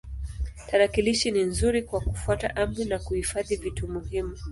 Tarakilishi 0.69 1.31
ni 1.31 1.43
nzuri 1.43 1.83
kwa 1.83 2.01
kufuata 2.01 2.55
amri 2.55 2.85
na 2.85 2.99
kuhifadhi 2.99 3.55
vitu 3.55 3.87
muhimu. 3.87 4.37